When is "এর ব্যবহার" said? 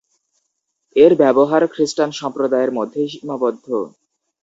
0.95-1.61